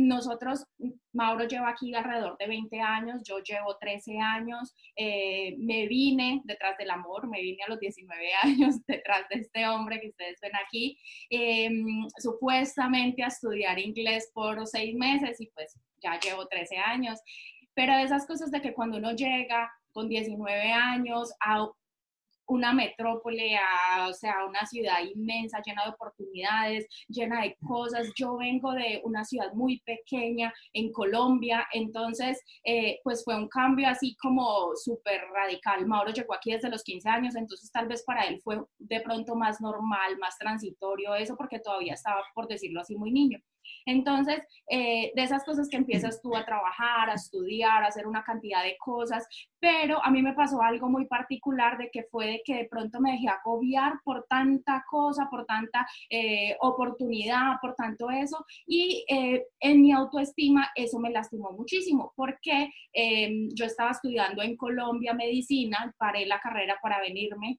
[0.00, 0.64] nosotros,
[1.12, 6.76] Mauro lleva aquí alrededor de 20 años, yo llevo 13 años, eh, me vine detrás
[6.78, 10.52] del amor, me vine a los 19 años detrás de este hombre que ustedes ven
[10.56, 17.20] aquí, em, supuestamente a estudiar inglés por seis meses y pues ya llevo 13 años.
[17.74, 21.68] Pero esas cosas de que cuando uno llega con 19 años a
[22.50, 23.56] una metrópole,
[24.08, 28.08] o sea, una ciudad inmensa, llena de oportunidades, llena de cosas.
[28.16, 33.88] Yo vengo de una ciudad muy pequeña en Colombia, entonces, eh, pues fue un cambio
[33.88, 35.86] así como súper radical.
[35.86, 39.36] Mauro llegó aquí desde los 15 años, entonces tal vez para él fue de pronto
[39.36, 43.38] más normal, más transitorio eso, porque todavía estaba, por decirlo así, muy niño.
[43.86, 48.22] Entonces, eh, de esas cosas que empiezas tú a trabajar, a estudiar, a hacer una
[48.22, 49.26] cantidad de cosas,
[49.58, 53.00] pero a mí me pasó algo muy particular de que fue de que de pronto
[53.00, 59.44] me dejé agobiar por tanta cosa, por tanta eh, oportunidad, por tanto eso, y eh,
[59.60, 65.94] en mi autoestima eso me lastimó muchísimo, porque em, yo estaba estudiando en Colombia medicina,
[65.98, 67.58] paré la carrera para venirme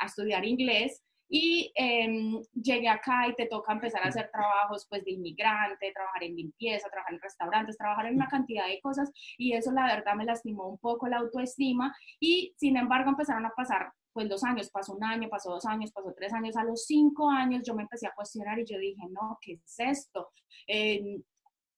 [0.00, 5.04] a estudiar inglés y em, llegué acá y te toca empezar a hacer trabajos pues
[5.04, 9.52] de inmigrante, trabajar en limpieza, trabajar en restaurantes, trabajar en una cantidad de cosas y
[9.52, 13.92] eso la verdad me lastimó un poco la autoestima y sin embargo empezaron a pasar
[14.12, 17.30] pues los años, pasó un año, pasó dos años, pasó tres años, a los cinco
[17.30, 20.32] años yo me empecé a cuestionar y yo dije, no, ¿qué es esto?
[20.66, 21.20] Eh,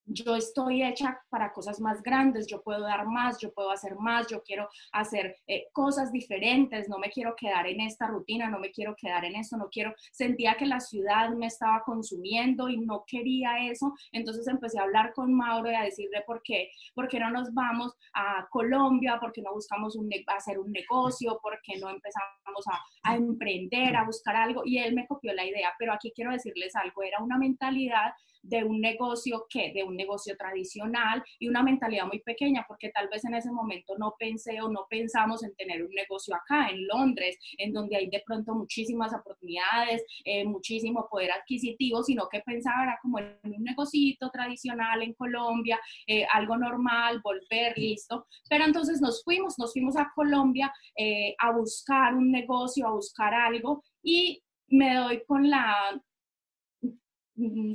[0.05, 4.27] yo estoy hecha para cosas más grandes, yo puedo dar más, yo puedo hacer más,
[4.29, 8.71] yo quiero hacer eh, cosas diferentes, no me quiero quedar en esta rutina, no me
[8.71, 13.05] quiero quedar en esto, no quiero, sentía que la ciudad me estaba consumiendo y no
[13.07, 17.21] quería eso, entonces empecé a hablar con Mauro y a decirle por qué, por qué
[17.21, 21.79] no nos vamos a Colombia, por qué no buscamos un, hacer un negocio, por qué
[21.79, 25.93] no empezamos a, a emprender, a buscar algo, y él me copió la idea, pero
[25.93, 31.23] aquí quiero decirles algo, era una mentalidad de un negocio que, de un negocio tradicional
[31.39, 34.87] y una mentalidad muy pequeña, porque tal vez en ese momento no pensé o no
[34.91, 40.05] pensamos en tener un negocio acá en Londres, en donde hay de pronto muchísimas oportunidades,
[40.25, 45.81] eh, muchísimo poder adquisitivo, sino que pensaba era como en un negocito tradicional en Colombia,
[46.07, 48.27] eh, algo normal, volver, listo.
[48.49, 53.35] Pero entonces nos fuimos, nos fuimos a Colombia eh, a buscar un negocio, a buscar
[53.35, 56.01] algo y me doy con la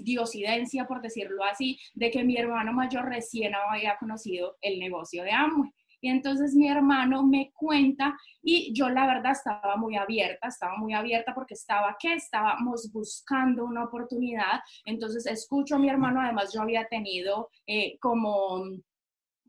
[0.04, 5.32] diosidencia, por decirlo así, de que mi hermano mayor recién había conocido el negocio de
[5.32, 5.72] Amway.
[6.00, 10.94] Y entonces mi hermano me cuenta y yo la verdad estaba muy abierta, estaba muy
[10.94, 14.62] abierta porque estaba que estábamos buscando una oportunidad.
[14.86, 18.64] Entonces escucho a mi hermano, además yo había tenido eh, como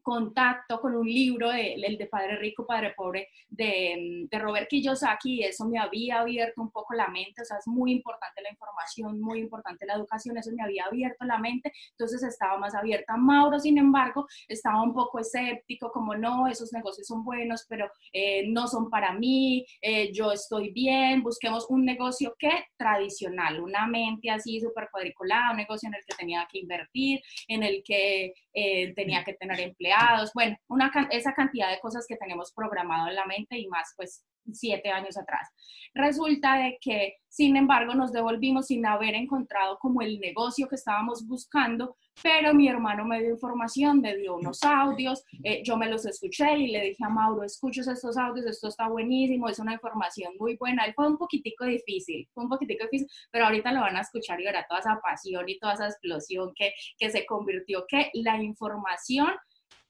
[0.09, 5.35] contacto con un libro, de, el de Padre Rico, Padre Pobre, de, de, Robert Kiyosaki,
[5.35, 8.51] y eso me había abierto un poco la mente, o sea, es muy importante la
[8.51, 13.19] información, muy importante la educación, eso me había abierto la mente, entonces estaba más abierta.
[13.19, 18.49] Mauro, sin embargo, estaba un poco escéptico, como no, esos negocios son buenos, pero eh,
[18.49, 24.31] no son para mí, eh, yo estoy bien, busquemos un negocio que tradicional, una mente
[24.31, 28.95] así súper cuadriculada, un negocio en el que tenía que invertir, en el que eh,
[28.95, 29.98] tenía que tener empleados,
[30.35, 34.25] bueno, una, esa cantidad de cosas que tenemos programado en la mente y más pues
[34.53, 35.49] siete años atrás.
[35.95, 41.27] Resulta de que, sin embargo, nos devolvimos sin haber encontrado como el negocio que estábamos
[41.27, 46.05] buscando, pero mi hermano me dio información, me dio unos audios, eh, yo me los
[46.05, 50.33] escuché y le dije a Mauro, escuchos estos audios, esto está buenísimo, es una información
[50.39, 50.85] muy buena.
[50.85, 54.41] Él fue un poquitico difícil, fue un poquitico difícil, pero ahorita lo van a escuchar
[54.41, 58.43] y verá toda esa pasión y toda esa explosión que, que se convirtió, que la
[58.43, 59.29] información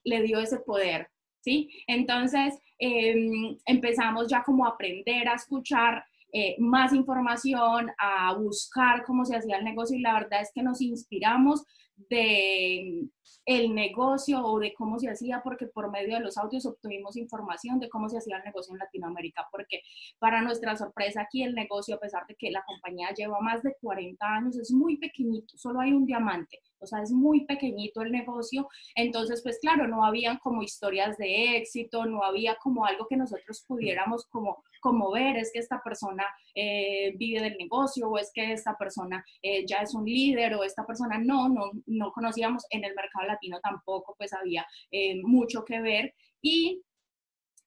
[0.09, 1.09] le dio ese poder,
[1.41, 1.71] ¿sí?
[1.87, 9.25] Entonces em, empezamos ya como a aprender a escuchar eh, más información, a buscar cómo
[9.25, 11.65] se hacía el negocio y la verdad es que nos inspiramos
[12.11, 13.09] de
[13.49, 17.81] el negocio o de cómo se hacía, porque por medio de los audios obtuvimos información
[17.81, 19.81] de cómo se hacía el negocio en Latinoamérica, porque
[20.19, 23.75] para nuestra sorpresa aquí el negocio, a pesar de que la compañía lleva más de
[23.81, 28.13] 40 años, es muy pequeñito, solo hay un diamante, o sea, es muy pequeñito el
[28.13, 33.17] negocio, entonces pues claro, no habían como historias de éxito, no había como algo que
[33.17, 36.25] nosotros pudiéramos como, como ver, es que esta persona
[36.55, 40.65] eh, vive del negocio o es que esta persona eh, ya es un líder o
[40.65, 42.65] esta persona no, no, no conocíamos.
[42.71, 46.15] En el mercado latino tampoco, pues había eh, mucho que ver.
[46.41, 46.83] Y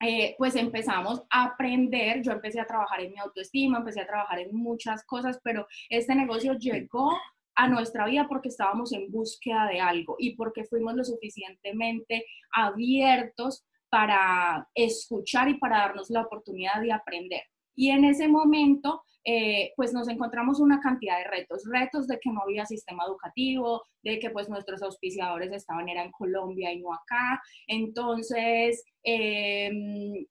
[0.00, 4.40] eh, pues empezamos a aprender, yo empecé a trabajar en mi autoestima, empecé a trabajar
[4.40, 7.12] en muchas cosas, pero este negocio llegó
[7.54, 13.64] a nuestra vida porque estábamos en búsqueda de algo y porque fuimos lo suficientemente abiertos
[13.92, 17.42] para escuchar y para darnos la oportunidad de aprender.
[17.76, 22.30] Y en ese momento eh, pues nos encontramos una cantidad de retos, retos de que
[22.30, 26.94] no había sistema educativo, de que pues nuestros auspiciadores estaban era en Colombia y no
[26.94, 27.42] acá.
[27.66, 30.26] Entonces em,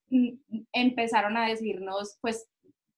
[0.74, 2.50] empezaron a decirnos, pues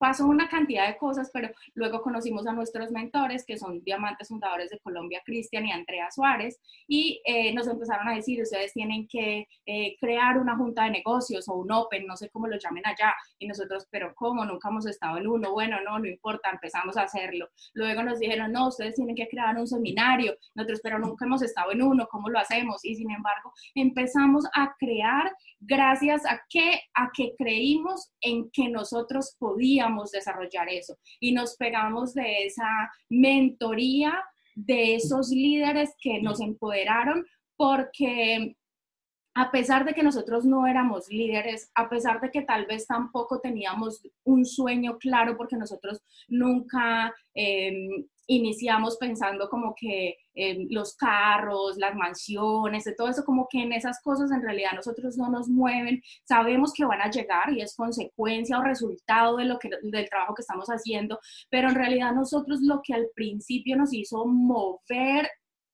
[0.04, 4.70] pasó una cantidad de cosas, pero luego conocimos a nuestros mentores, que son diamantes fundadores
[4.70, 6.60] de Colombia, Cristian y Andrea Suárez,
[6.90, 11.48] y eh, nos empezaron a decir, ustedes tienen que eh, crear una junta de negocios
[11.48, 14.44] o un open, no sé cómo lo llamen allá, y nosotros, pero ¿cómo?
[14.44, 17.48] Nunca hemos estado en uno, bueno, no, no importa, empezamos a hacerlo.
[17.74, 21.72] Luego nos dijeron, no, ustedes tienen que crear un seminario, nosotros, pero nunca hemos estado
[21.72, 22.84] en uno, ¿cómo lo hacemos?
[22.84, 29.38] Y sin embargo, empezamos a crear gracias a que, a que creímos en que nosotros
[29.40, 30.98] podíamos desarrollar eso.
[31.20, 34.14] Y nos pegamos de esa mentoría
[34.56, 37.26] de esos líderes que nos empoderaron
[37.56, 38.56] porque
[39.36, 43.40] a pesar de que nosotros no éramos líderes, a pesar de que tal vez tampoco
[43.40, 51.78] teníamos un sueño claro, porque nosotros nunca em, iniciamos pensando como que eh, los carros,
[51.78, 56.02] las mansiones, todo eso, como que en esas cosas en realidad nosotros no nos mueven,
[56.24, 60.36] sabemos que van a llegar y es consecuencia o resultado de lo que, del trabajo
[60.36, 61.20] que estamos haciendo,
[61.50, 65.30] pero en realidad nosotros lo que al principio nos hizo mover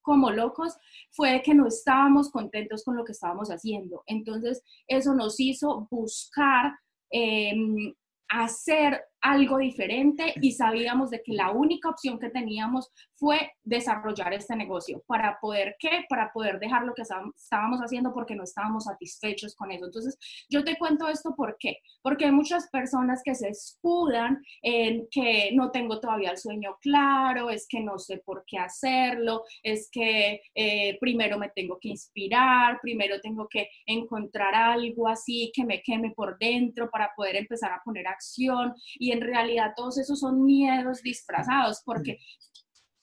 [0.10, 0.76] como locos
[1.12, 4.02] fue que no estábamos contentos con lo que estábamos haciendo.
[4.08, 6.74] Entonces, eso nos hizo buscar
[7.12, 7.94] em,
[8.28, 14.56] hacer algo diferente y sabíamos de que la única opción que teníamos fue desarrollar este
[14.56, 15.04] negocio.
[15.06, 16.06] ¿Para poder qué?
[16.08, 19.86] Para poder dejar lo que estábamos haciendo porque no estábamos satisfechos con eso.
[19.86, 20.18] Entonces,
[20.50, 21.78] yo te cuento esto ¿por qué?
[22.02, 27.50] Porque hay muchas personas que se escudan en que no tengo todavía el sueño claro,
[27.50, 32.80] es que no sé por qué hacerlo, es que eh, primero me tengo que inspirar,
[32.82, 37.82] primero tengo que encontrar algo así que me queme por dentro para poder empezar a
[37.84, 42.20] poner acción y en realidad todos esos son miedos disfrazados, porque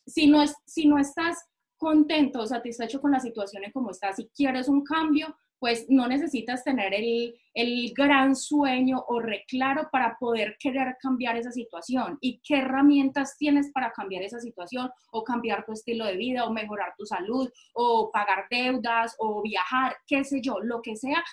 [0.07, 1.37] si no, es, si no estás
[1.77, 6.07] contento o satisfecho con la situación en cómo estás y quieres un cambio, pues no
[6.07, 12.19] necesitas tener el, el, gran sueño o reclaro para poder querer cambiar esa situación.
[12.21, 16.53] ¿Y qué herramientas tienes para cambiar esa situación o cambiar tu estilo de vida o
[16.53, 21.25] mejorar tu salud o pagar deudas o viajar, qué sé yo, lo que sea?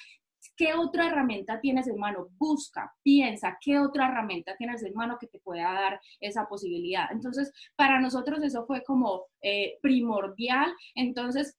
[0.55, 2.27] ¿Qué otra herramienta tienes en mano?
[2.37, 7.11] Busca, piensa, ¿qué otra herramienta tienes en mano que te pueda dar esa posibilidad?
[7.11, 10.73] Entonces, para nosotros eso fue como eh, primordial.
[10.95, 11.57] Entonces,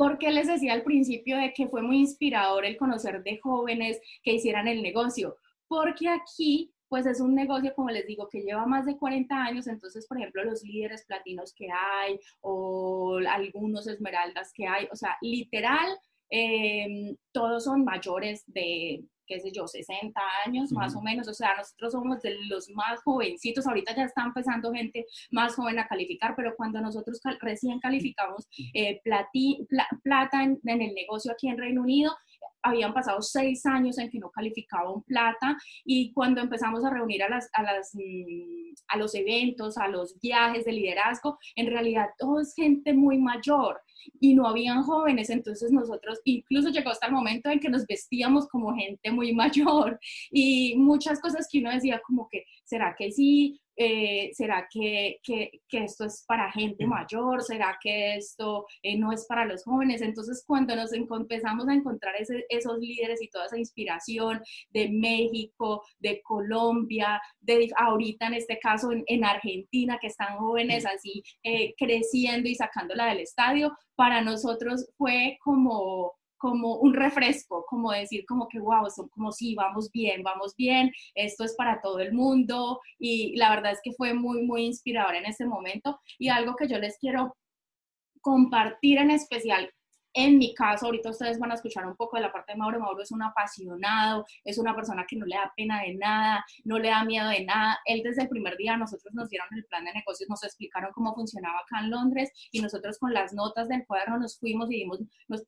[0.00, 4.00] ¿Por qué les decía al principio de que fue muy inspirador el conocer de jóvenes
[4.22, 5.36] que hicieran el negocio?
[5.68, 9.66] Porque aquí, pues es un negocio, como les digo, que lleva más de 40 años,
[9.66, 15.18] entonces, por ejemplo, los líderes platinos que hay o algunos esmeraldas que hay, o sea,
[15.20, 15.98] literal,
[16.30, 21.56] Em, todos son mayores de, qué sé yo, 60 años más o menos, o sea,
[21.56, 26.34] nosotros somos de los más jovencitos, ahorita ya está empezando gente más joven a calificar,
[26.36, 29.00] pero cuando nosotros recién calificamos eh,
[30.02, 32.12] plata en, el negocio aquí en Reino Unido,
[32.62, 37.22] habían pasado seis años en que no calificaba un plata y cuando empezamos a reunir
[37.22, 42.08] a, las, a, las, mm, a los eventos, a los viajes de liderazgo, en realidad
[42.18, 43.80] todo es gente muy mayor
[44.20, 48.48] y no habían jóvenes, entonces nosotros incluso llegó hasta el momento en que nos vestíamos
[48.48, 49.98] como gente muy mayor
[50.30, 53.60] y muchas cosas que uno decía como que, ¿será que sí?
[53.76, 57.42] Eh, ¿Será que, que, que, esto es para gente mayor?
[57.42, 60.02] ¿Será que esto eh, no es para los jóvenes?
[60.02, 62.14] Entonces, cuando nos empezamos a encontrar
[62.48, 68.90] esos líderes y toda esa inspiración de México, de Colombia, de ahorita en este caso
[68.92, 75.38] en, Argentina, que están jóvenes así eh, creciendo y sacándola del estadio, para nosotros fue
[75.42, 80.56] como como un refresco, como decir como que, wow, son como si vamos bien, vamos
[80.56, 84.64] bien, esto es para todo el mundo y la verdad es que fue muy, muy
[84.64, 86.00] inspirador en ese momento.
[86.18, 87.36] Y algo que yo les quiero
[88.22, 89.70] compartir en especial
[90.12, 92.80] en mi caso, ahorita ustedes van a escuchar un poco de la parte de Mauro.
[92.80, 96.78] Mauro es un apasionado, es una persona que no le da pena de nada, no
[96.78, 97.78] le da miedo de nada.
[97.84, 101.14] Él desde el primer día, nosotros nos dieron el plan de negocios, nos explicaron cómo
[101.14, 104.98] funcionaba acá en Londres y nosotros con las notas del cuaderno nos fuimos y dimos,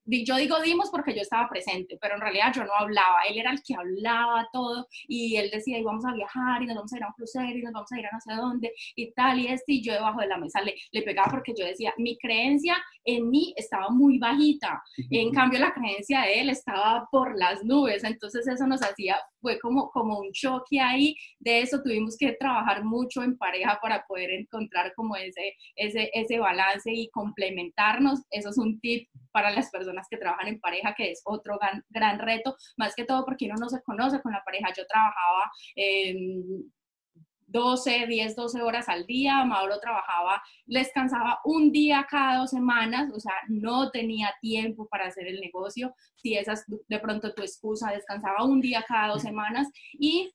[0.06, 3.50] yo digo dimos porque yo estaba presente, pero en realidad yo no hablaba, él era
[3.50, 6.96] el que hablaba todo y él decía, y vamos a viajar y nos vamos a
[6.96, 9.38] ir a un crucero y nos vamos a ir a no sé dónde y tal
[9.40, 12.16] y este, y yo debajo de la mesa le, le pegaba porque yo decía, mi
[12.18, 14.51] creencia en mí estaba muy bajita
[15.10, 18.04] en cambio, la creencia de él estaba por las nubes.
[18.04, 21.14] Entonces eso nos hacía, fue como, como un choque ahí.
[21.38, 26.38] De eso tuvimos que trabajar mucho en pareja para poder encontrar como ese, ese, ese
[26.38, 28.20] balance y complementarnos.
[28.30, 31.84] Eso es un tip para las personas que trabajan en pareja, que es otro gran,
[31.90, 34.72] gran reto, más que todo porque uno no se conoce con la pareja.
[34.76, 35.50] Yo trabajaba...
[37.52, 39.44] 12, 10, 12 horas al día.
[39.44, 45.28] Mauro trabajaba, descansaba un día cada dos semanas, o sea, no tenía tiempo para hacer
[45.28, 45.94] el negocio.
[46.16, 50.32] Si esa es de pronto tu excusa, descansaba un día cada dos semanas y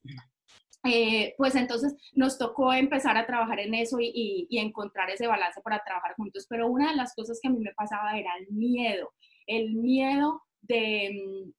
[0.84, 5.84] eh, pues entonces nos tocó empezar a trabajar en eso y, encontrar ese balance para
[5.84, 6.46] trabajar juntos.
[6.50, 9.12] Pero una de las cosas que a mí me pasaba era el miedo,
[9.48, 11.52] el miedo de,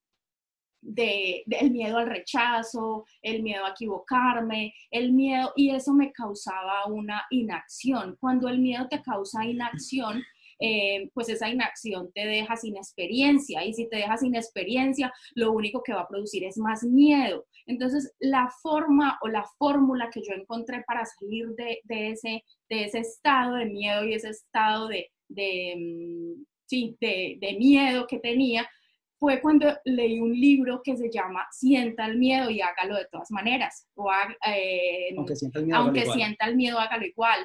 [0.80, 6.86] de, el miedo al rechazo, el miedo a equivocarme, el miedo, y eso me causaba
[6.86, 8.16] una inacción.
[8.20, 10.22] Cuando el miedo te causa inacción,
[10.60, 15.52] eh, pues esa inacción te deja sin experiencia y si te deja sin experiencia, lo
[15.52, 17.46] único que va a producir es más miedo.
[17.66, 22.98] Entonces, la forma o la fórmula que yo encontré para salir de, ese, de ese
[23.00, 28.68] estado de miedo y ese estado de, de, mm, miedo que tenía
[29.18, 33.30] fue cuando leí un libro que se llama Sienta el miedo y hágalo de todas
[33.30, 33.88] maneras.
[33.94, 34.10] O,
[34.46, 37.40] eh, aunque sienta el miedo, aunque sienta el miedo hágalo igual.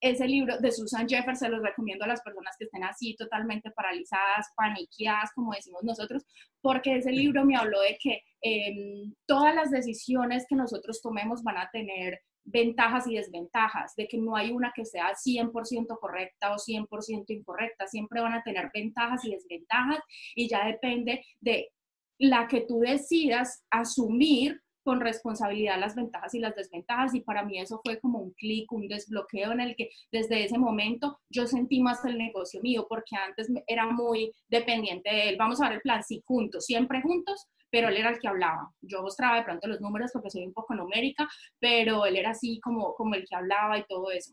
[0.00, 3.70] Ese libro de Susan Jeffers se los recomiendo a las personas que estén así totalmente
[3.70, 6.24] paralizadas, paniqueadas, como decimos nosotros,
[6.60, 11.56] porque ese libro me habló de que em, todas las decisiones que nosotros tomemos van
[11.56, 16.58] a tener ventajas y desventajas, de que no hay una que sea 100% correcta o
[16.58, 20.00] 100% incorrecta, siempre van a tener ventajas y desventajas
[20.34, 21.70] y ya depende de
[22.18, 27.58] la que tú decidas asumir con responsabilidad las ventajas y las desventajas y para mí
[27.58, 31.80] eso fue como un clic, un desbloqueo en el que desde ese momento yo sentí
[31.80, 35.36] más el negocio mío porque antes era muy dependiente de él.
[35.38, 38.72] Vamos a ver el plan, sí, juntos, siempre juntos, pero él era el que hablaba.
[38.82, 41.28] Yo mostraba de pronto los números porque soy un poco numérica,
[41.58, 44.32] pero él era así como, como el que hablaba y todo eso.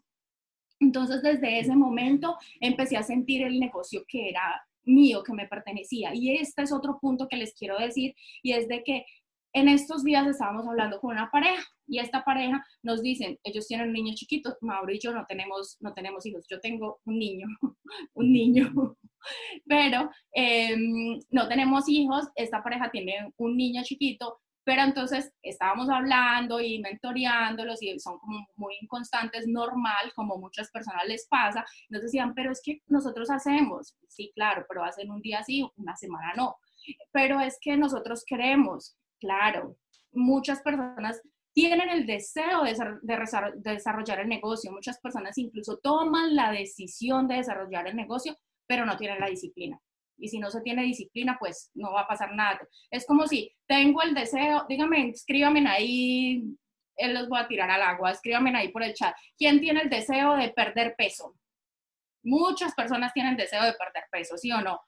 [0.79, 6.13] Entonces, desde ese momento empecé a sentir el negocio que era mío, que me pertenecía.
[6.13, 9.05] Y este es otro punto que les quiero decir, y es de que
[9.53, 13.87] en estos días estábamos hablando con una pareja y esta pareja nos dicen, ellos tienen
[13.87, 17.47] un niño chiquito, Mauro y yo no tenemos, no tenemos hijos, yo tengo un niño,
[18.13, 18.71] un niño,
[19.67, 26.61] pero em, no tenemos hijos, esta pareja tiene un niño chiquito, pero entonces estábamos hablando
[26.61, 31.65] y mentoreándolos y son como muy inconstantes, normal, como muchas personas les pasa.
[31.89, 35.95] Nos decían, pero es que nosotros hacemos, sí, claro, pero hacen un día sí, una
[35.95, 36.57] semana no.
[37.11, 39.77] Pero es que nosotros queremos, claro,
[40.11, 41.21] muchas personas
[41.53, 42.75] tienen el deseo de,
[43.55, 48.35] desarrollar el negocio, muchas personas incluso toman la decisión de desarrollar el negocio,
[48.67, 49.79] pero no tienen la disciplina.
[50.17, 52.59] Y si no se tiene disciplina, pues no va a pasar nada.
[52.89, 56.43] Es como si tengo el deseo, dígame, escríbame ahí,
[56.95, 59.15] él los voy a tirar al agua, escríbame ahí por el chat.
[59.37, 61.35] ¿Quién tiene el deseo de perder peso?
[62.23, 64.81] Muchas personas tienen deseo de perder peso, ¿sí o no?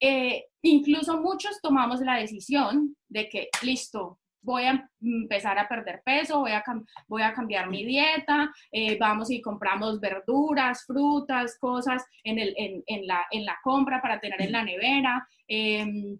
[0.00, 6.40] Eh, incluso muchos tomamos la decisión de que, listo, voy a empezar a perder peso,
[6.40, 6.64] voy a,
[7.06, 12.82] voy a cambiar mi dieta, eh, vamos y compramos verduras, frutas, cosas en, el, en,
[12.86, 15.26] en, la, en la compra para tener en la nevera.
[15.46, 16.18] Em,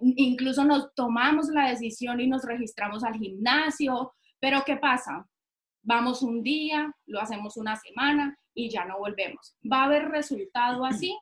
[0.00, 5.26] incluso nos tomamos la decisión y nos registramos al gimnasio, pero ¿qué pasa?
[5.82, 9.56] Vamos un día, lo hacemos una semana y ya no volvemos.
[9.70, 11.16] ¿Va a haber resultado así?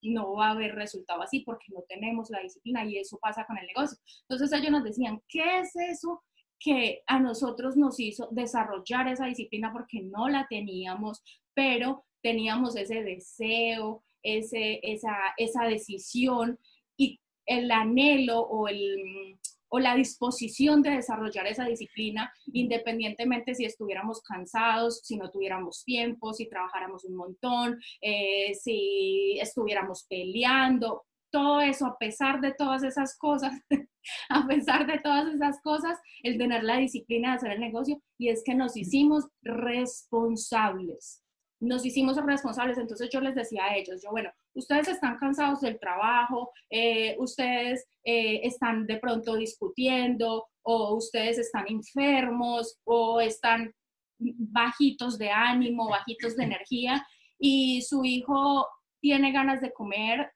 [0.00, 3.58] no va a haber resultado así porque no tenemos la disciplina y eso pasa con
[3.58, 3.98] el negocio.
[4.28, 6.22] Entonces ellos nos decían, ¿qué es eso
[6.58, 11.22] que a nosotros nos hizo desarrollar esa disciplina porque no la teníamos,
[11.54, 16.58] pero teníamos ese deseo, ese, esa, esa decisión
[16.96, 24.22] y el anhelo o el, o la disposición de desarrollar esa disciplina, independientemente si estuviéramos
[24.22, 31.86] cansados, si no tuviéramos tiempo, si trabajáramos un montón, eh, si estuviéramos peleando, todo eso,
[31.86, 33.52] a pesar de todas esas cosas,
[34.30, 38.28] a pesar de todas esas cosas, el tener la disciplina de hacer el negocio y
[38.28, 41.22] es que nos hicimos responsables
[41.60, 42.78] nos hicimos responsables.
[42.78, 47.86] Entonces yo les decía a ellos, yo, bueno, ustedes están cansados del trabajo, eh, ustedes
[48.04, 53.72] eh, están de pronto discutiendo o ustedes están enfermos o están
[54.18, 57.06] bajitos de ánimo, bajitos de energía
[57.38, 58.66] y su hijo
[59.00, 60.32] tiene ganas de comer,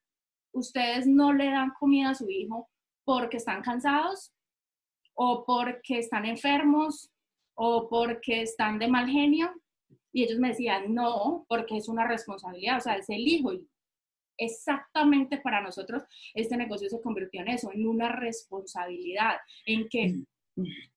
[0.52, 2.68] ustedes no le dan comida a su hijo
[3.04, 4.32] porque están cansados
[5.14, 7.10] o porque están enfermos
[7.54, 9.52] o porque están de mal genio.
[10.12, 13.52] Y ellos me decían, no, porque es una responsabilidad, o sea, es el hijo.
[13.52, 13.66] Y
[14.36, 16.02] exactamente para nosotros
[16.34, 20.24] este negocio se convirtió en eso, en una responsabilidad, en que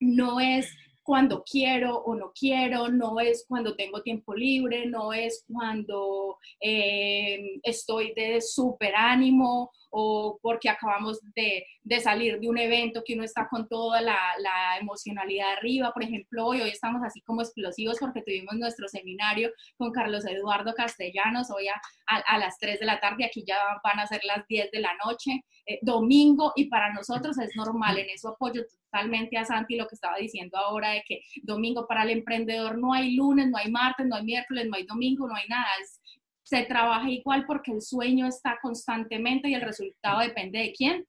[0.00, 0.70] no es
[1.06, 7.60] cuando quiero o no quiero, no es cuando tengo tiempo libre, no es cuando eh,
[7.62, 13.22] estoy de súper ánimo o porque acabamos de, de salir de un evento que uno
[13.22, 15.92] está con toda la, la, emocionalidad arriba.
[15.92, 20.74] Por ejemplo, hoy, hoy estamos así como explosivos porque tuvimos nuestro seminario con Carlos Eduardo
[20.74, 24.46] Castellanos hoy a, a, las 3 de la tarde, aquí ya van a ser las
[24.48, 28.62] 10 de la noche, eh, domingo, y para nosotros es normal, en eso apoyo
[28.96, 32.94] totalmente a Santi lo que estaba diciendo ahora de que domingo para el emprendedor no
[32.94, 36.00] hay lunes, no hay martes, no hay miércoles, no hay domingo, no hay nada, es,
[36.42, 41.06] se trabaja igual porque el sueño está constantemente y el resultado depende de quién,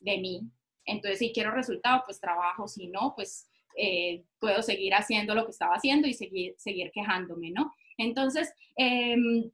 [0.00, 0.40] de mí.
[0.84, 5.52] Entonces, si quiero resultado, pues trabajo, si no, pues eh, puedo seguir haciendo lo que
[5.52, 7.72] estaba haciendo y seguir, seguir quejándome, ¿no?
[7.98, 9.50] Entonces, em,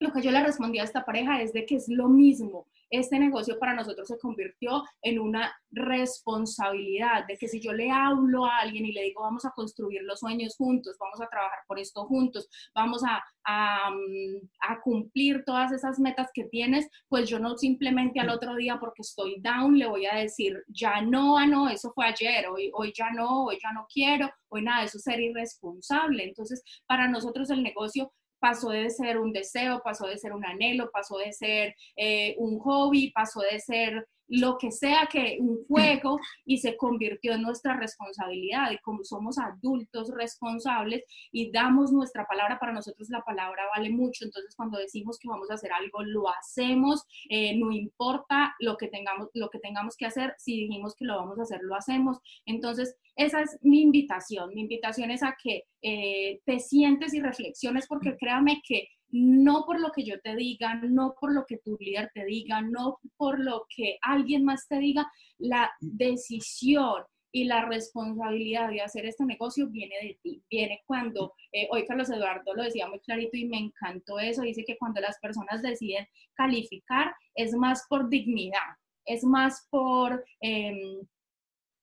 [0.00, 3.18] lo que yo le respondí a esta pareja es de que es lo mismo este
[3.18, 8.58] negocio para nosotros se convirtió en una responsabilidad de que si yo le hablo a
[8.58, 12.04] alguien y le digo vamos a construir los sueños juntos, vamos a trabajar por esto
[12.06, 18.20] juntos, vamos a, a, mm, cumplir todas esas metas que tienes, pues yo no simplemente
[18.20, 21.90] al otro día porque estoy down le voy a decir ya no, ah, no, eso
[21.92, 25.20] fue ayer, hoy, hoy ya no, hoy ya no quiero, hoy nada, eso es ser
[25.20, 26.24] irresponsable.
[26.24, 28.12] Entonces, para nosotros el negocio
[28.46, 32.60] pasó de ser un deseo, pasó de ser un anhelo, pasó de ser eh, un
[32.60, 37.76] hobby, pasó de ser lo que sea que un juego y se convirtió en nuestra
[37.76, 38.70] responsabilidad.
[38.72, 44.24] Y como somos adultos responsables y damos nuestra palabra, para nosotros la palabra vale mucho,
[44.24, 48.88] entonces cuando decimos que vamos a hacer algo, lo hacemos, eh, no importa lo que,
[48.88, 52.18] tengamos, lo que tengamos que hacer, si dijimos que lo vamos a hacer, lo hacemos.
[52.44, 57.86] Entonces, esa es mi invitación, mi invitación es a que eh, te sientes y reflexiones
[57.86, 61.76] porque créame que no por lo que yo te diga, no por lo que tu
[61.78, 67.66] líder te diga, no por lo que alguien más te diga, la decisión y la
[67.66, 72.62] responsabilidad de hacer este negocio viene de ti, viene cuando, eh, hoy Carlos Eduardo lo
[72.62, 77.52] decía muy clarito y me encantó eso, dice que cuando las personas deciden calificar es
[77.52, 81.06] más por dignidad, es más por, em,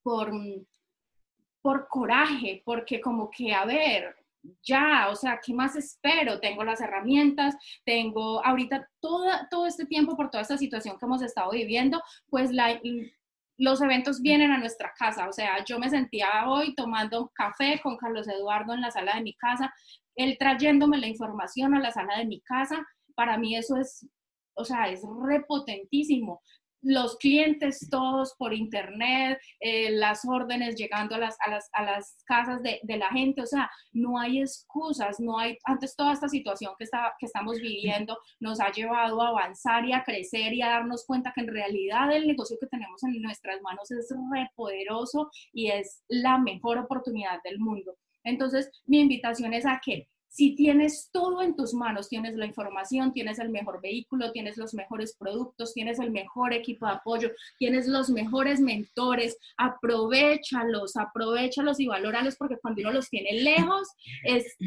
[0.02, 0.32] por,
[1.62, 4.16] por coraje, porque como que, a ver,
[4.62, 6.40] ya, o sea, ¿qué más espero?
[6.40, 11.52] Tengo las herramientas, tengo ahorita todo este tiempo por toda esta situación que hemos estado
[11.52, 12.52] viviendo, pues
[13.58, 17.98] los eventos vienen a nuestra casa, o sea, yo me sentía hoy tomando café con
[17.98, 19.74] Carlos Eduardo en la sala de mi casa,
[20.16, 24.08] él trayéndome la información a la sala de mi casa, para mí eso es,
[24.56, 26.42] o sea, es repotentísimo
[26.84, 32.24] los clientes todos por internet, eh, las órdenes llegando a las, a las, a las
[32.26, 36.28] casas de, de, la gente, o sea, no hay excusas, no hay, antes toda esta
[36.28, 40.62] situación que, está, que estamos viviendo nos ha llevado a avanzar y a crecer y
[40.62, 44.50] a darnos cuenta que en realidad el negocio que tenemos en nuestras manos es re
[44.56, 47.96] poderoso y es la mejor oportunidad del mundo.
[48.24, 53.14] Entonces, mi invitación es a que si tienes todo en tus manos, tienes la información,
[53.14, 57.88] tienes el mejor vehículo, tienes los mejores productos, tienes el mejor equipo de apoyo, tienes
[57.88, 63.88] los mejores mentores, aprovechalos, aprovechalos y valóralos porque cuando uno los tiene lejos
[64.24, 64.58] es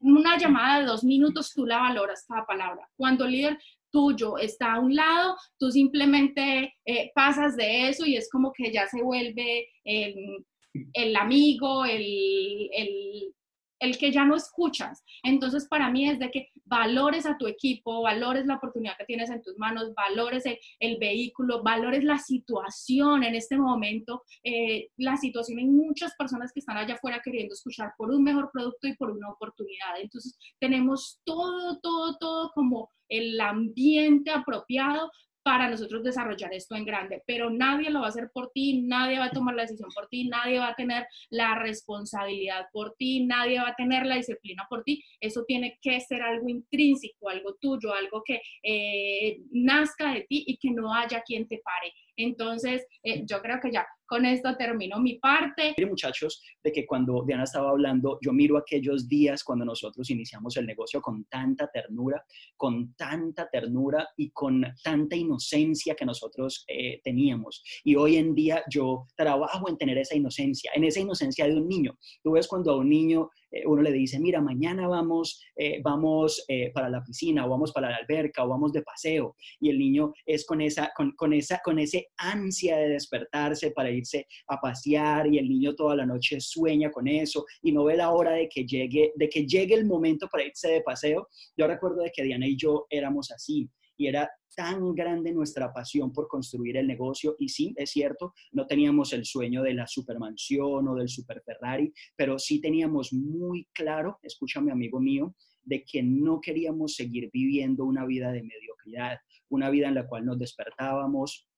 [0.00, 2.86] una llamada de dos minutos, tú la valoras cada palabra.
[2.94, 3.58] Cuando el líder
[3.90, 8.70] tuyo está a un lado, tú simplemente eh, pasas de eso y es como que
[8.70, 13.32] ya se vuelve el, amigo, el
[13.78, 15.04] el que ya no escuchas.
[15.22, 19.30] Entonces, para mí es de que valores a tu equipo, valores la oportunidad que tienes
[19.30, 20.44] en tus manos, valores
[20.80, 24.22] el, vehículo, valores la situación en este momento.
[24.42, 28.50] Eh, la situación hay muchas personas que están allá afuera queriendo escuchar por un mejor
[28.52, 30.00] producto y por una oportunidad.
[30.00, 35.10] Entonces, tenemos todo, todo, todo como el ambiente apropiado
[35.44, 39.18] para nosotros desarrollar esto en grande, pero nadie lo va a hacer por ti, nadie
[39.18, 43.26] va a tomar la decisión por ti, nadie va a tener la responsabilidad por ti,
[43.26, 47.56] nadie va a tener la disciplina por ti, eso tiene que ser algo intrínseco, algo
[47.60, 51.92] tuyo, algo que eh, nazca de ti y que no haya quien te pare.
[52.16, 55.74] Entonces, eh, yo creo que ya con esto termino mi parte.
[55.76, 60.56] Mire, muchachos, de que cuando Diana estaba hablando, yo miro aquellos días cuando nosotros iniciamos
[60.56, 62.24] el negocio con tanta ternura,
[62.56, 67.62] con tanta ternura y con tanta inocencia que nosotros eh, teníamos.
[67.82, 71.68] Y hoy en día yo trabajo en tener esa inocencia, en esa inocencia de un
[71.68, 71.98] niño.
[72.22, 76.44] Tú ves cuando a un niño eh, uno le dice, mira, mañana vamos, eh, vamos
[76.48, 79.36] eh, para la piscina o vamos para la alberca o vamos de paseo.
[79.60, 83.90] Y el niño es con esa, con, con, esa, con ese ansia de despertarse para
[83.90, 87.96] irse a pasear y el niño toda la noche sueña con eso y no ve
[87.96, 91.28] la hora de que llegue, de que llegue el momento para irse de paseo.
[91.56, 96.12] Yo recuerdo de que Diana y yo éramos así y era tan grande nuestra pasión
[96.12, 97.36] por construir el negocio.
[97.38, 101.92] Y sí, es cierto, no teníamos el sueño de la supermansión o del super Ferrari,
[102.16, 108.04] pero sí teníamos muy claro, escúchame amigo mío, de que no queríamos seguir viviendo una
[108.04, 111.48] vida de mediocridad, una vida en la cual nos despertábamos,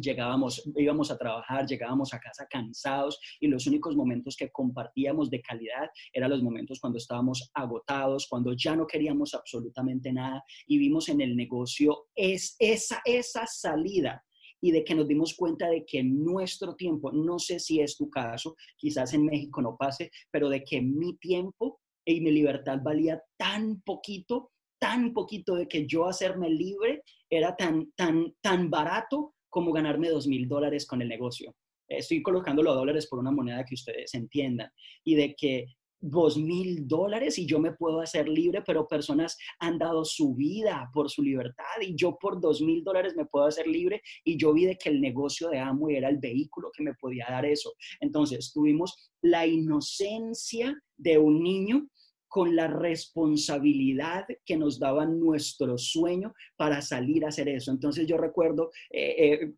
[0.00, 5.40] llegábamos, íbamos a trabajar, llegábamos a casa cansados y los únicos momentos que compartíamos de
[5.42, 11.08] calidad eran los momentos cuando estábamos agotados, cuando ya no queríamos absolutamente nada y vimos
[11.08, 14.24] en el negocio es esa, esa salida
[14.60, 18.10] y de que nos dimos cuenta de que nuestro tiempo, no sé si es tu
[18.10, 23.22] caso, quizás en México no pase, pero de que mi tiempo y mi libertad valía
[23.36, 29.72] tan poquito, tan poquito de que yo hacerme libre era tan, tan, tan barato como
[29.72, 31.52] ganarme dos mil dólares con el negocio.
[31.88, 34.70] Estoy colocando los dólares por una moneda que ustedes entiendan
[35.02, 35.66] y de que
[35.98, 40.88] dos mil dólares y yo me puedo hacer libre, pero personas han dado su vida
[40.94, 44.52] por su libertad y yo por dos mil dólares me puedo hacer libre y yo
[44.52, 47.72] vi de que el negocio de Amway era el vehículo que me podía dar eso.
[47.98, 51.88] Entonces tuvimos la inocencia de un niño
[52.28, 57.70] con la responsabilidad que nos daba nuestro sueño para salir a hacer eso.
[57.70, 59.52] Entonces yo recuerdo eh, eh,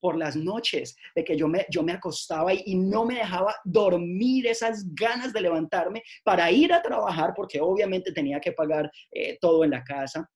[0.00, 4.48] por las noches de que yo me, yo me acostaba y, no me dejaba dormir
[4.48, 9.62] esas ganas de levantarme para ir a trabajar, porque obviamente tenía que pagar eh, todo
[9.62, 10.28] en la casa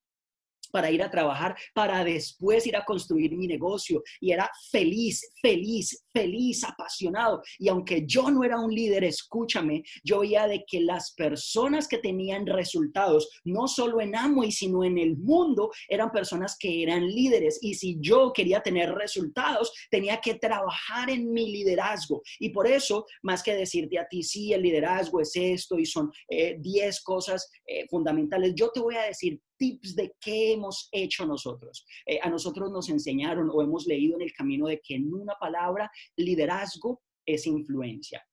[0.71, 4.03] para ir a trabajar, para después ir a construir mi negocio.
[4.21, 7.43] Y era feliz, feliz, feliz, apasionado.
[7.59, 11.99] Y aunque yo no era un líder, escúchame, yo veía de que las personas que
[11.99, 17.59] tenían resultados, no solo en Amway, sino en el mundo, eran personas que eran líderes.
[17.63, 22.23] Y si yo quería tener resultados, tenía que trabajar en mi liderazgo.
[22.39, 26.11] Y por eso, más que decirte a ti, sí, el liderazgo es esto y son
[26.29, 31.27] 10 eh, cosas eh, fundamentales, yo te voy a decir tips de qué hemos hecho
[31.27, 31.85] nosotros.
[32.07, 35.35] Eh, a nosotros nos enseñaron o hemos leído en el camino de que en una
[35.35, 38.25] palabra, liderazgo es influencia.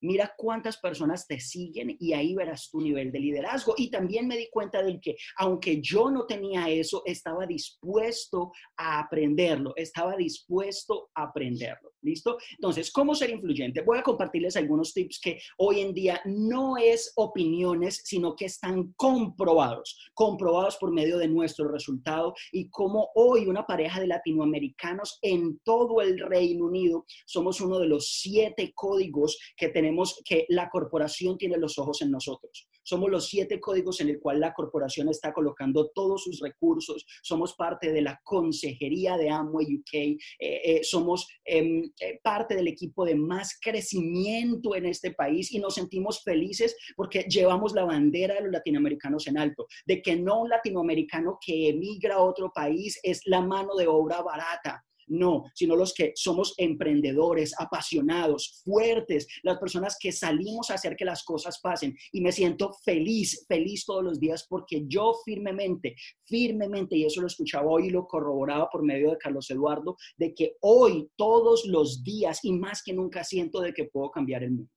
[0.00, 3.74] Mira cuántas personas te siguen y ahí verás tu nivel de liderazgo.
[3.76, 9.00] Y también me di cuenta de que aunque yo no tenía eso, estaba dispuesto a
[9.00, 11.92] aprenderlo, estaba dispuesto a aprenderlo.
[12.02, 12.38] ¿Listo?
[12.52, 13.82] Entonces, ¿cómo ser influyente?
[13.82, 18.92] Voy a compartirles algunos tips que hoy en día no es opiniones, sino que están
[18.92, 25.58] comprobados, comprobados por medio de nuestro resultado y como hoy una pareja de latinoamericanos en
[25.64, 31.36] todo el Reino Unido somos uno de los siete códigos que tenemos que la corporación
[31.36, 32.67] tiene los ojos en nosotros.
[32.88, 37.04] Somos los siete códigos en el cual la corporación está colocando todos sus recursos.
[37.22, 39.94] Somos parte de la consejería de Amway UK.
[39.94, 45.58] Eh, eh, somos em, eh, parte del equipo de más crecimiento en este país y
[45.58, 50.40] nos sentimos felices porque llevamos la bandera de los latinoamericanos en alto, de que no
[50.40, 55.76] un latinoamericano que emigra a otro país es la mano de obra barata no, sino
[55.76, 61.60] los que somos emprendedores, apasionados, fuertes, las personas que salimos a hacer que las cosas
[61.60, 61.96] pasen.
[62.12, 65.94] Y me siento feliz, feliz todos los días porque yo firmemente,
[66.24, 70.34] firmemente, y eso lo escuchaba hoy y lo corroboraba por medio de Carlos Eduardo, de
[70.34, 74.52] que hoy, todos los días y más que nunca siento de que puedo cambiar el
[74.52, 74.70] mundo.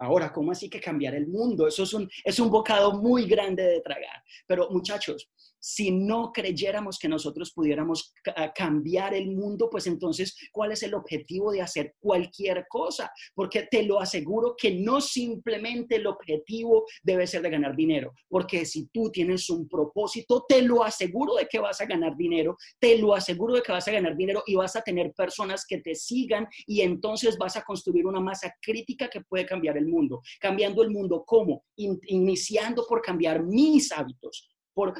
[0.00, 1.66] Ahora, ¿cómo así que cambiar el mundo?
[1.66, 4.22] Eso es un, es un bocado muy grande de tragar.
[4.46, 5.30] Pero muchachos,
[5.60, 8.12] si no creyéramos que nosotros pudiéramos
[8.54, 13.12] cambiar el mundo, pues entonces, ¿cuál es el objetivo de hacer cualquier cosa?
[13.34, 18.64] Porque te lo aseguro que no simplemente el objetivo debe ser de ganar dinero, porque
[18.64, 22.98] si tú tienes un propósito, te lo aseguro de que vas a ganar dinero, te
[22.98, 25.94] lo aseguro de que vas a ganar dinero y vas a tener personas que te
[25.94, 30.22] sigan y entonces vas a construir una masa crítica que puede cambiar el mundo.
[30.40, 31.64] Cambiando el mundo, ¿cómo?
[31.76, 34.50] iniciando por cambiar mis hábitos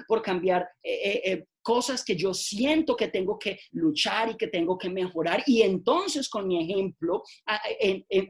[0.06, 4.48] por, cambiar eh, eh, eh, cosas que yo siento que tengo que luchar y que
[4.48, 5.42] tengo que mejorar.
[5.46, 7.22] Y entonces con mi ejemplo,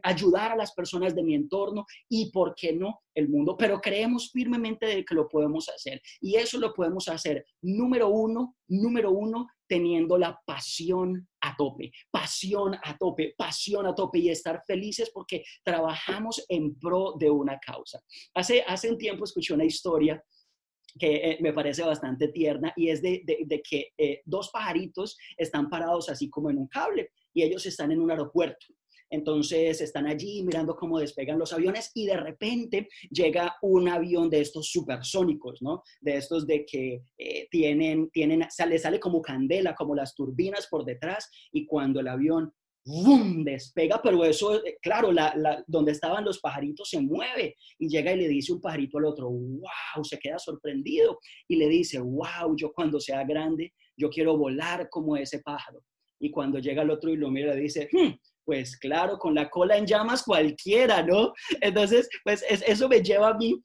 [0.02, 3.56] ayudar a las personas de mi entorno y, ¿por qué no?, el mundo.
[3.56, 6.00] Pero creemos firmemente de que lo podemos hacer.
[6.20, 12.74] Y eso lo podemos hacer, número uno, número uno, teniendo la pasión a tope, pasión
[12.82, 18.00] a tope, pasión a tope y estar felices porque trabajamos en pro de una causa.
[18.34, 20.20] Hace, hace un tiempo escuché una historia
[20.98, 23.22] que eh, me parece bastante tierna y es de,
[23.68, 28.00] que eh, dos pajaritos están parados así como en un cable y ellos están en
[28.00, 28.66] un aeropuerto.
[29.10, 34.40] Entonces están allí mirando cómo despegan los aviones y de repente llega un avión de
[34.40, 35.82] estos supersónicos, ¿no?
[36.00, 40.84] De estos de que eh, tienen, tienen, sale, sale como candela, como las turbinas por
[40.84, 42.52] detrás y cuando el avión
[42.84, 43.44] ¡Bum!
[43.44, 48.16] despega, pero eso, eh, claro, la, donde estaban los pajaritos se mueve y llega y
[48.16, 52.72] le dice un pajarito al otro, wow, se queda sorprendido y le dice, wow, yo
[52.72, 55.82] cuando sea grande, yo quiero volar como ese pájaro.
[56.18, 58.12] Y cuando llega el otro y lo mira, dice, hmm,
[58.44, 61.32] pues claro, con la cola en llamas cualquiera, ¿no?
[61.60, 63.62] Entonces, pues eso me lleva a mí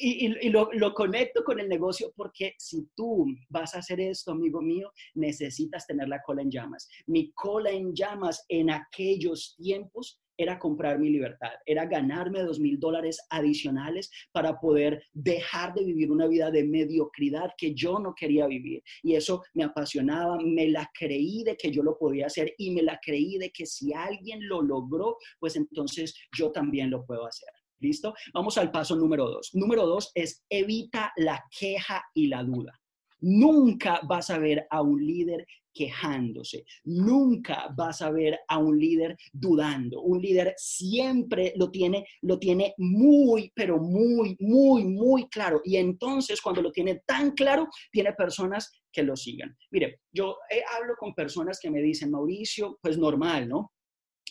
[0.00, 4.60] y, lo, lo, conecto con el negocio porque si tú vas a hacer esto, amigo
[4.60, 6.88] mío, necesitas tener la cola en llamas.
[7.06, 12.80] Mi cola en llamas en aquellos tiempos era comprar mi libertad, era ganarme dos mil
[12.80, 18.46] dólares adicionales para poder dejar de vivir una vida de mediocridad que yo no quería
[18.46, 18.82] vivir.
[19.02, 22.82] Y eso me apasionaba, me la creí de que yo lo podía hacer y me
[22.82, 27.50] la creí de que si alguien lo logró, pues entonces yo también lo puedo hacer.
[27.80, 28.14] ¿Listo?
[28.32, 29.50] Vamos al paso número dos.
[29.54, 32.78] Número dos es evita la queja y la duda.
[33.22, 36.64] Nunca vas a ver a un líder quejándose.
[36.84, 40.02] Nunca vas a ver a un líder dudando.
[40.02, 45.60] Un líder siempre lo tiene, lo tiene muy, pero muy, muy, muy claro.
[45.64, 49.56] Y entonces cuando lo tiene tan claro, tiene personas que lo sigan.
[49.70, 53.72] Mire, yo eh, hablo con personas que me dicen, Mauricio, pues normal, ¿no?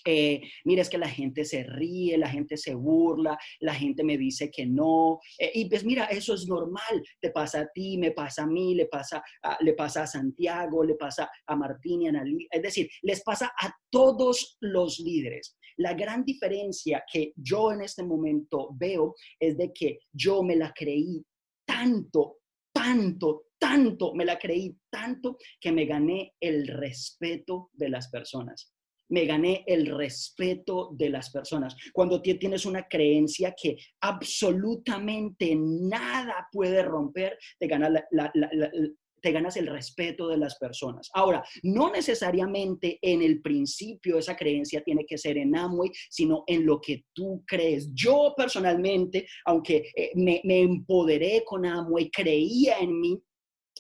[0.06, 4.18] Eh, mira, es que la gente se ríe, la gente se burla, la gente me
[4.18, 5.20] dice que no.
[5.38, 7.04] Eh, y pues mira, eso es normal.
[7.20, 10.84] Te pasa a ti, me pasa a mí, le pasa a, le pasa a Santiago,
[10.84, 12.48] le pasa a Martín y a Analí.
[12.52, 15.58] Es decir, les pasa a todos los líderes.
[15.78, 20.74] La gran diferencia que yo en este momento veo es de que yo me la
[20.74, 21.24] creí
[21.66, 22.40] tanto,
[22.74, 28.74] tanto, tanto, me la creí tanto que me gané el respeto de las personas
[29.10, 31.76] me gané el respeto de las personas.
[31.94, 37.68] Cuando tienes una creencia que absolutamente nada puede romper, te
[39.32, 41.10] ganas el respeto de las personas.
[41.14, 46.66] Ahora, no necesariamente en el principio esa creencia tiene que ser en Amway, sino en
[46.66, 47.90] lo que tú crees.
[47.94, 53.22] Yo personalmente, aunque eh, me, me empoderé con Amway, creía en mí,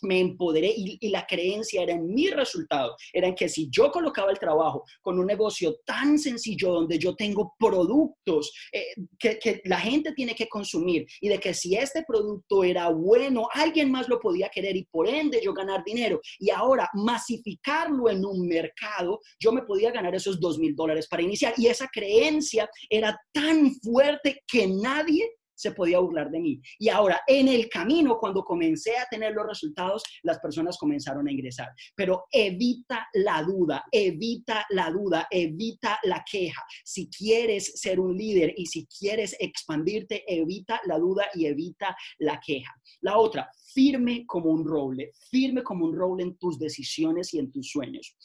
[0.01, 4.31] me empoderé y, la creencia era en mi resultado, era en que si yo colocaba
[4.31, 9.79] el trabajo con un negocio tan sencillo donde yo tengo productos eh, que, que, la
[9.79, 14.19] gente tiene que consumir y de que si este producto era bueno, alguien más lo
[14.19, 19.51] podía querer y por ende yo ganar dinero y ahora masificarlo en un mercado, yo
[19.51, 21.53] me podía ganar esos dos mil dólares para iniciar.
[21.57, 26.61] Y esa creencia era tan fuerte que nadie se podía burlar de mí.
[26.77, 31.31] Y ahora, en el camino, cuando comencé a tener los resultados, las personas comenzaron a
[31.31, 31.67] ingresar.
[31.95, 36.63] Pero evita la duda, evita la duda, evita la queja.
[36.85, 42.39] Si quieres ser un líder y si quieres expandirte, evita la duda y evita la
[42.39, 42.73] queja.
[43.01, 47.51] La otra, firme como un roble, firme como un roble en tus decisiones y en
[47.51, 48.15] tus sueños.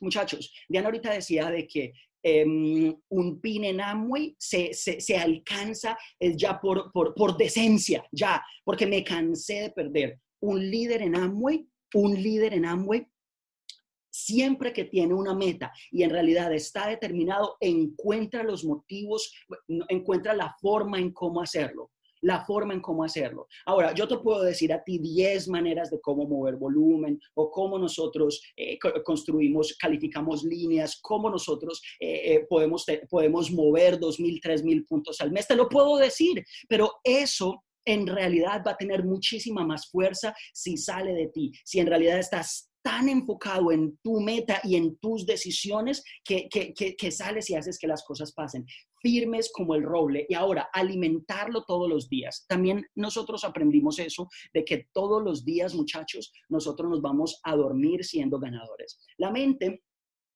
[0.00, 1.92] Muchachos, Diana ahorita decía de que
[2.28, 8.84] Em, un pin en Amway se, se, alcanza ya por, por, por decencia, ya, porque
[8.84, 10.18] me cansé de perder.
[10.40, 13.06] Un líder en Amway, un líder en Amway
[14.10, 19.32] siempre que tiene una meta y en realidad está determinado, encuentra los motivos,
[19.88, 23.46] encuentra la forma en cómo hacerlo la forma en cómo hacerlo.
[23.64, 27.78] Ahora, yo te puedo decir a ti 10 maneras de cómo mover volumen o cómo
[27.78, 35.20] nosotros eh, construimos, calificamos líneas, cómo nosotros eh, eh, podemos, podemos mover 2.000, 3.000 puntos
[35.20, 35.46] al mes.
[35.46, 40.76] Te lo puedo decir, pero eso en realidad va a tener muchísima más fuerza si
[40.76, 45.26] sale de ti, si en realidad estás tan enfocado en tu meta y en tus
[45.26, 48.64] decisiones que, que, que, sales y haces que las cosas pasen
[49.06, 52.44] firmes como el roble y ahora alimentarlo todos los días.
[52.48, 58.04] También nosotros aprendimos eso de que todos los días, muchachos, nosotros nos vamos a dormir
[58.04, 58.98] siendo ganadores.
[59.16, 59.84] La mente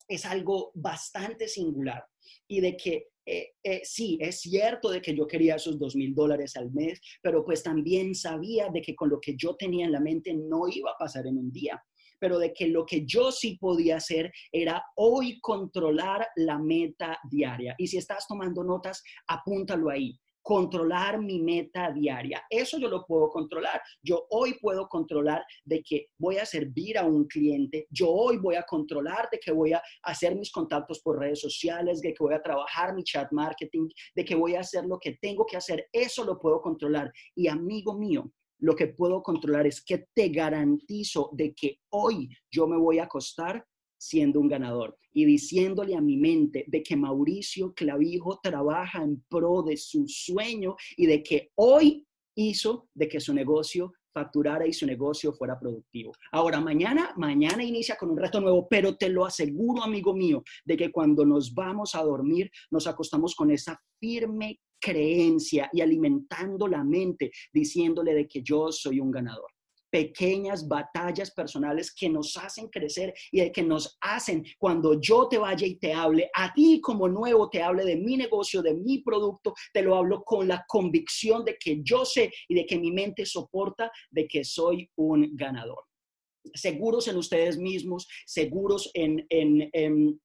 [0.06, 2.04] es algo bastante singular
[2.46, 6.14] y de que eh, eh, sí, es cierto de que yo quería esos dos mil
[6.14, 9.92] dólares al mes, pero pues también sabía de que con lo que yo tenía en
[9.92, 11.82] la mente no iba a pasar en un día
[12.20, 17.74] pero de que lo que yo sí podía hacer era hoy controlar la meta diaria.
[17.78, 22.42] Y si estás tomando notas, apúntalo ahí controlar mi meta diaria.
[22.48, 23.80] Eso yo lo puedo controlar.
[24.02, 27.86] Yo hoy puedo controlar de que voy a servir a un cliente.
[27.90, 32.00] Yo hoy voy a controlar de que voy a hacer mis contactos por redes sociales,
[32.00, 35.18] de que voy a trabajar mi chat marketing, de que voy a hacer lo que
[35.20, 35.86] tengo que hacer.
[35.92, 37.12] Eso lo puedo controlar.
[37.34, 42.66] Y amigo mío, lo que puedo controlar es que te garantizo de que hoy yo
[42.66, 43.64] me voy a acostar
[43.98, 49.62] siendo un ganador y diciéndole a mi mente de que Mauricio Clavijo trabaja en pro
[49.62, 54.86] de su sueño y de que hoy hizo de que su negocio facturara y su
[54.86, 56.12] negocio fuera productivo.
[56.32, 60.76] Ahora, mañana, mañana inicia con un reto nuevo, pero te lo aseguro, amigo mío, de
[60.76, 66.82] que cuando nos vamos a dormir, nos acostamos con esa firme creencia y alimentando la
[66.82, 69.50] mente, diciéndole de que yo soy un ganador.
[69.92, 75.66] pequeñas batallas personales que nos hacen crecer y que nos hacen cuando yo te vaya
[75.66, 79.52] y te hable, a ti como nuevo te hable de mi negocio, de mi producto,
[79.72, 83.26] te lo hablo con la convicción de que yo sé y de que mi mente
[83.26, 85.84] soporta de que soy un ganador.
[86.54, 90.20] Seguros en ustedes mismos, seguros en, en, en,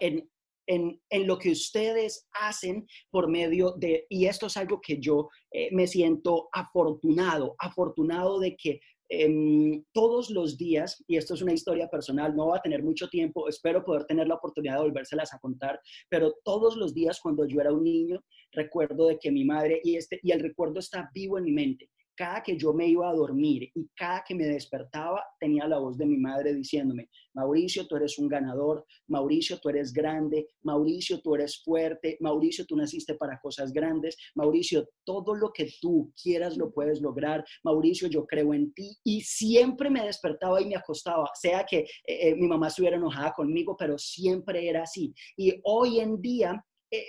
[0.00, 0.30] en
[0.68, 5.28] en, en, lo que ustedes hacen por medio de, y esto es algo que yo
[5.50, 11.54] eh, me siento afortunado, afortunado de que Em, todos los días, y esto es una
[11.54, 15.32] historia personal, no va a tener mucho tiempo, espero poder tener la oportunidad de volvérselas
[15.32, 19.44] a contar, pero todos los días cuando yo era un niño, recuerdo de que mi
[19.44, 22.88] madre, y, este, y el recuerdo está vivo en mi mente, cada que yo me
[22.88, 27.08] iba a dormir y cada que me despertaba, tenía la voz de mi madre diciéndome,
[27.32, 32.74] Mauricio, tú eres un ganador, Mauricio, tú eres grande, Mauricio, tú eres fuerte, Mauricio, tú
[32.74, 38.26] naciste para cosas grandes, Mauricio, todo lo que tú quieras lo puedes lograr, Mauricio, yo
[38.26, 38.96] creo en ti.
[39.04, 43.32] Y siempre me despertaba y me acostaba, sea que eh, eh, mi mamá estuviera enojada
[43.32, 45.14] conmigo, pero siempre era así.
[45.36, 46.64] Y hoy en día...
[46.90, 47.04] Eh,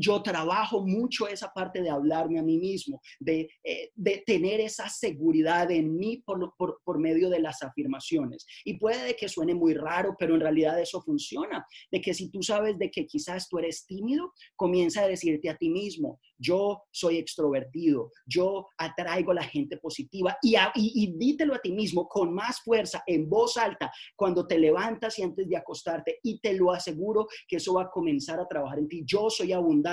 [0.00, 3.90] yo trabajo mucho esa parte de hablarme a mí mismo, de, eh,
[4.24, 8.46] tener esa seguridad en mí por, medio de las afirmaciones.
[8.64, 11.64] Y puede que suene muy raro, pero en realidad eso funciona.
[11.90, 15.56] De que si tú sabes de que quizás tú eres tímido, comienza a decirte a
[15.56, 21.54] ti mismo, yo soy extrovertido, yo atraigo a la gente positiva y, y, y dítelo
[21.54, 25.56] a ti mismo con más fuerza, en voz alta, cuando te levantas y antes de
[25.56, 26.18] acostarte.
[26.22, 29.02] Y te lo aseguro que eso va a comenzar a trabajar en ti.
[29.04, 29.89] Yo soy abundante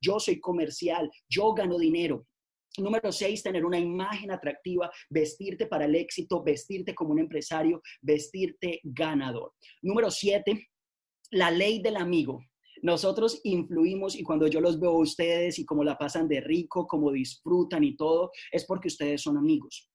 [0.00, 2.26] yo soy comercial, yo gano dinero.
[2.76, 8.80] Número seis, tener una imagen atractiva, vestirte para el éxito, vestirte como un empresario, vestirte
[8.82, 9.52] ganador.
[9.82, 10.68] Número siete,
[11.30, 12.40] la ley del amigo.
[12.82, 16.86] Nosotros influimos y cuando yo los veo a ustedes y cómo la pasan de rico,
[16.86, 19.88] cómo disfrutan y todo, es porque ustedes son amigos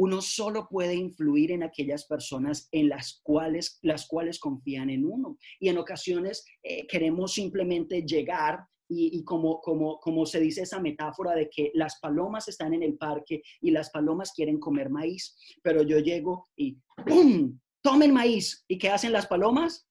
[0.00, 5.36] uno solo puede influir en aquellas personas en las cuales, las cuales confían en uno.
[5.58, 11.34] Y en ocasiones eh, queremos simplemente llegar y, como, como, como se dice esa metáfora
[11.34, 15.82] de que las palomas están en el parque y las palomas quieren comer maíz, pero
[15.82, 17.60] yo llego y ¡pum!
[17.82, 18.64] Tomen maíz.
[18.68, 19.86] ¿Y qué hacen las palomas?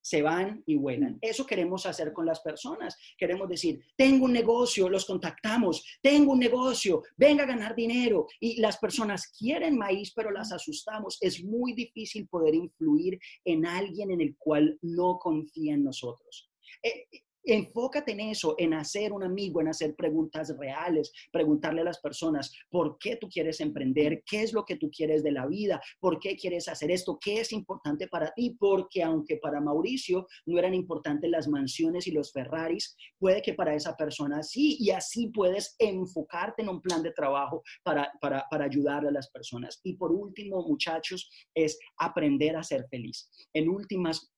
[0.00, 1.18] Se van y vuelan.
[1.20, 2.96] Eso queremos hacer con las personas.
[3.16, 8.26] Queremos decir, tengo un negocio, los contactamos, tengo un negocio, venga a ganar dinero.
[8.40, 11.18] Y las personas quieren maíz, pero las asustamos.
[11.20, 16.50] Es muy difícil poder influir en alguien en el cual no confía en nosotros.
[16.82, 17.06] Eh,
[17.44, 22.52] Enfócate en eso, en hacer un amigo, en hacer preguntas reales, preguntarle a las personas
[22.68, 26.18] por qué tú quieres emprender, qué es lo que tú quieres de la vida, por
[26.18, 30.74] qué quieres hacer esto, qué es importante para ti, porque aunque para Mauricio no eran
[30.74, 35.76] importantes las mansiones y los Ferraris, puede que para esa persona sí, y así puedes
[35.78, 39.80] enfocarte en un plan de trabajo para, para, para ayudar a las personas.
[39.82, 43.30] Y por último, muchachos, es aprender a ser feliz.
[43.52, 44.32] En últimas,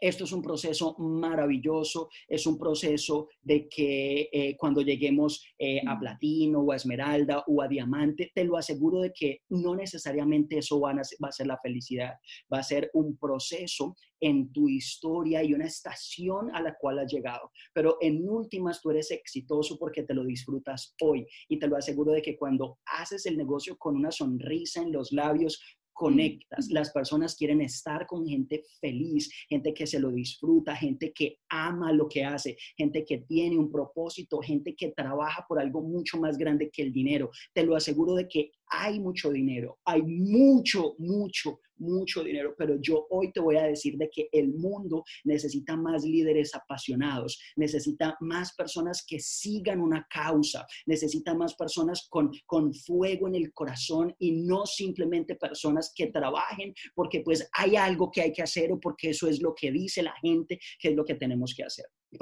[0.00, 5.98] esto es un proceso maravilloso, es un proceso de que eh, cuando lleguemos eh, a
[5.98, 10.80] platino o a esmeralda o a diamante, te lo aseguro de que no necesariamente eso
[10.80, 12.14] va a, va a ser la felicidad,
[12.52, 17.12] va a ser un proceso en tu historia y una estación a la cual has
[17.12, 17.50] llegado.
[17.72, 22.12] Pero en últimas tú eres exitoso porque te lo disfrutas hoy y te lo aseguro
[22.12, 25.60] de que cuando haces el negocio con una sonrisa en los labios,
[25.96, 26.68] conectas.
[26.70, 31.90] Las personas quieren estar con gente feliz, gente que se lo disfruta, gente que ama
[31.90, 36.36] lo que hace, gente que tiene un propósito, gente que trabaja por algo mucho más
[36.36, 37.30] grande que el dinero.
[37.54, 43.06] Te lo aseguro de que hay mucho dinero, hay mucho, mucho, mucho dinero, pero yo
[43.10, 48.54] hoy te voy a decir de que el mundo necesita más líderes apasionados, necesita más
[48.54, 54.32] personas que sigan una causa, necesita más personas con, con fuego en el corazón y
[54.32, 59.10] no simplemente personas que trabajen porque pues hay algo que hay que hacer o porque
[59.10, 61.86] eso es lo que dice la gente que es lo que tenemos que hacer.